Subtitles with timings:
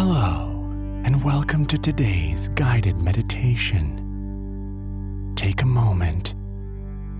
[0.00, 0.54] Hello,
[1.04, 3.96] and welcome to today's guided meditation.
[5.34, 6.36] Take a moment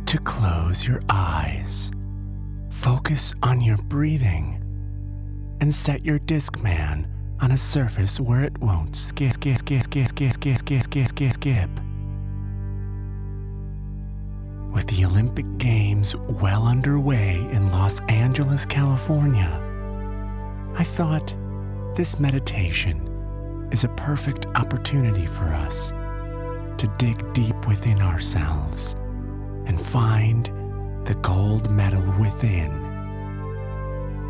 [0.06, 1.90] to close your eyes,
[2.70, 4.62] focus on your breathing,
[5.60, 7.08] and set your Discman
[7.40, 11.32] on a surface where it won't skip, skip, skip, skip, skip, skip, skip, skip, skip,
[11.32, 11.70] skip.
[14.72, 19.50] With the Olympic Games well underway in Los Angeles, California,
[20.76, 21.34] I thought
[21.98, 25.90] this meditation is a perfect opportunity for us
[26.80, 28.94] to dig deep within ourselves
[29.66, 30.46] and find
[31.06, 32.70] the gold medal within.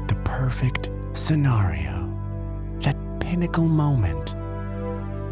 [0.09, 2.11] The perfect scenario,
[2.81, 4.35] that pinnacle moment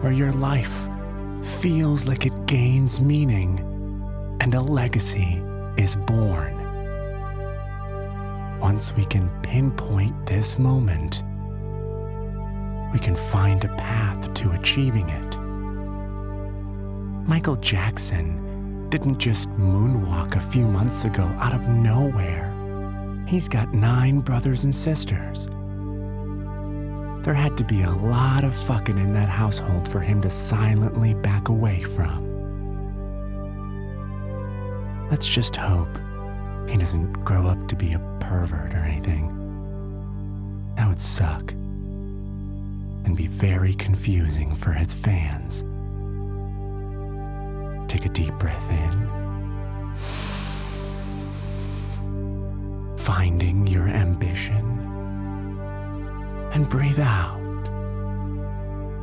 [0.03, 0.91] where your life
[1.43, 3.61] feels like it gains meaning
[4.43, 5.43] and a legacy
[5.79, 6.55] is born.
[8.61, 11.23] Once we can pinpoint this moment,
[12.93, 15.37] we can find a path to achieving it.
[17.29, 22.53] Michael Jackson didn't just moonwalk a few months ago out of nowhere.
[23.27, 25.49] He's got nine brothers and sisters.
[27.25, 31.15] There had to be a lot of fucking in that household for him to silently
[31.15, 32.25] back away from.
[35.11, 35.99] Let's just hope
[36.69, 39.33] he doesn't grow up to be a pervert or anything.
[40.77, 41.53] That would suck
[43.07, 45.65] and be very confusing for his fans.
[47.89, 49.09] Take a deep breath in.
[52.99, 54.65] Finding your ambition.
[56.53, 57.37] And breathe out.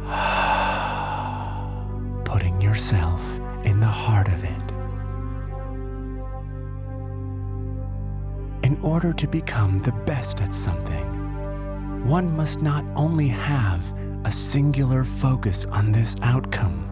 [2.25, 4.71] Putting yourself in the heart of it.
[8.65, 11.22] In order to become the best at something,
[12.03, 13.93] one must not only have
[14.25, 16.89] a singular focus on this outcome,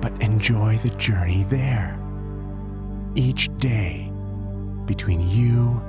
[0.00, 1.96] but enjoy the journey there.
[3.14, 4.10] Each day
[4.86, 5.80] between you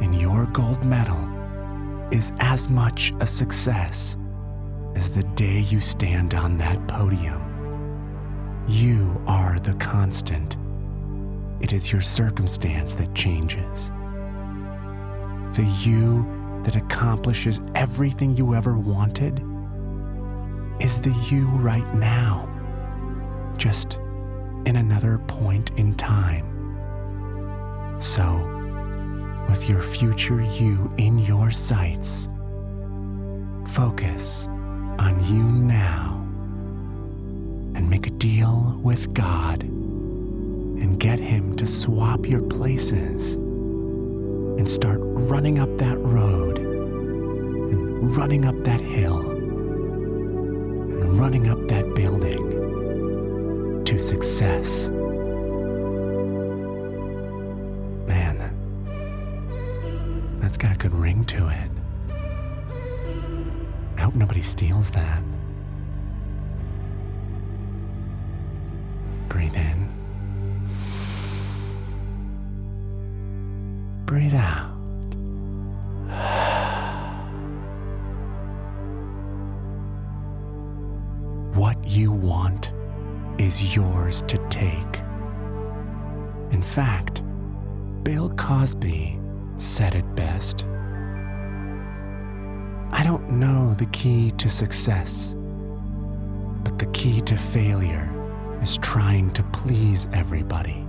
[0.00, 1.18] and your gold medal
[2.12, 4.16] is as much a success
[4.94, 7.42] as the day you stand on that podium.
[8.68, 10.56] You are the constant.
[11.60, 13.90] It is your circumstance that changes.
[15.56, 19.42] The you that accomplishes everything you ever wanted
[20.80, 22.48] is the you right now,
[23.56, 23.94] just
[24.66, 26.48] in another point in time.
[28.00, 28.48] So,
[29.48, 32.28] with your future you in your sights,
[33.66, 34.46] focus
[34.98, 36.18] on you now
[37.74, 43.36] and make a deal with God and get Him to swap your places
[44.58, 51.94] and start running up that road and running up that hill and running up that
[51.94, 52.42] building
[53.84, 54.88] to success.
[58.08, 58.54] Man, that,
[60.40, 61.70] that's got a good ring to it.
[63.96, 65.22] I hope nobody steals that.
[69.28, 69.81] Breathe in.
[74.12, 74.68] Breathe out.
[81.54, 82.72] What you want
[83.38, 85.00] is yours to take.
[86.50, 87.22] In fact,
[88.02, 89.18] Bill Cosby
[89.56, 90.66] said it best.
[92.92, 95.34] I don't know the key to success,
[96.62, 98.12] but the key to failure
[98.60, 100.86] is trying to please everybody.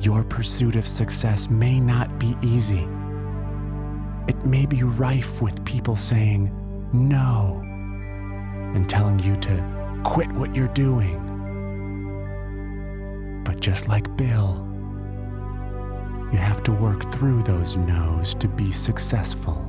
[0.00, 2.88] Your pursuit of success may not be easy.
[4.28, 6.50] It may be rife with people saying
[6.94, 7.60] no
[8.74, 11.26] and telling you to quit what you're doing.
[13.44, 14.66] But just like Bill,
[16.32, 19.66] you have to work through those no's to be successful.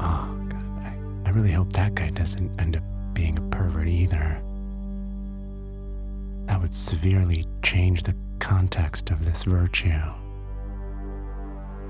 [0.00, 4.42] Oh, God, I, I really hope that guy doesn't end up being a pervert either.
[6.64, 10.00] Would severely change the context of this virtue.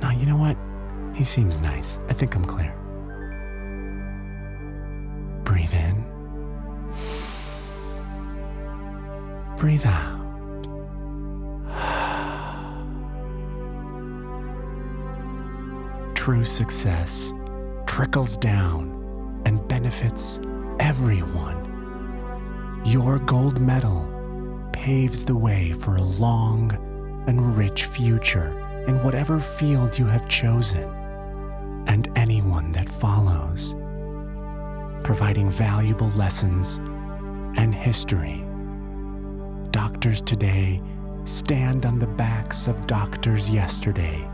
[0.01, 0.57] Now, you know what?
[1.17, 2.01] He seems nice.
[2.09, 2.75] I think I'm clear.
[5.45, 6.05] Breathe in.
[9.59, 10.67] Breathe out.
[16.17, 17.33] True success
[17.87, 20.41] trickles down and benefits
[20.81, 21.63] everyone.
[22.85, 24.11] Your gold medal
[24.75, 26.73] paves the way for a long
[27.29, 30.83] and rich future in whatever field you have chosen,
[31.87, 33.77] and anyone that follows,
[35.05, 36.79] providing valuable lessons
[37.57, 38.45] and history.
[39.71, 40.83] Doctors today
[41.23, 44.29] stand on the backs of doctors yesterday.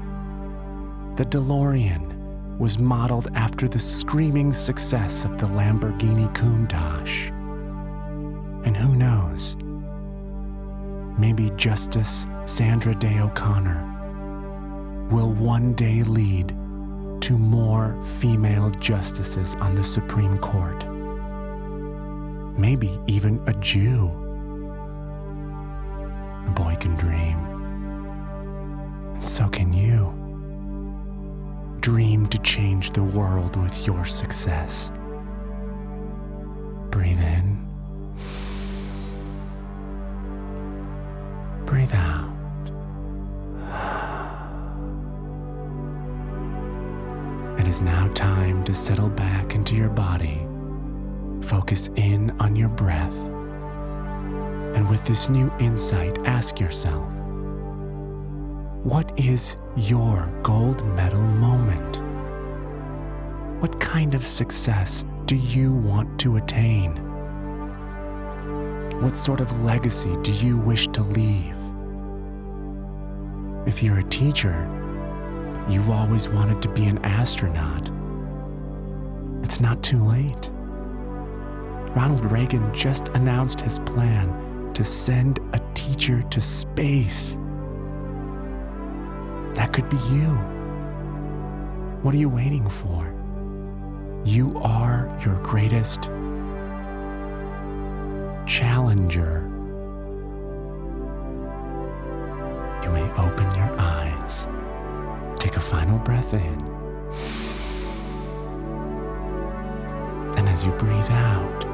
[1.17, 7.31] The DeLorean was modeled after the screaming success of the Lamborghini Countach.
[8.67, 9.57] And who knows?
[11.21, 16.57] Maybe Justice Sandra Day O'Connor will one day lead
[17.21, 20.83] to more female justices on the Supreme Court.
[22.59, 24.07] Maybe even a Jew.
[26.47, 27.37] A boy can dream.
[29.23, 30.15] So can you.
[31.81, 34.91] Dream to change the world with your success.
[47.71, 50.45] Is now time to settle back into your body.
[51.43, 53.15] Focus in on your breath.
[54.75, 57.13] And with this new insight, ask yourself
[58.83, 62.03] what is your gold medal moment?
[63.63, 66.97] What kind of success do you want to attain?
[69.01, 71.57] What sort of legacy do you wish to leave?
[73.65, 74.80] If you're a teacher,
[75.69, 77.91] you've always wanted to be an astronaut,
[79.45, 80.51] it's not too late.
[81.97, 87.37] Ronald Reagan just announced his plan to send a teacher to space.
[89.55, 90.29] That could be you.
[92.03, 93.13] What are you waiting for?
[94.25, 96.03] You are your greatest
[98.47, 99.47] challenger.
[102.83, 104.47] You may open your eyes.
[105.51, 106.61] Take a final breath in.
[110.39, 111.67] And as you breathe out,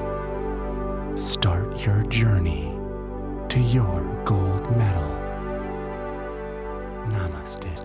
[1.14, 2.75] start your journey
[3.50, 5.11] to your gold medal.
[7.11, 7.76] Namaste.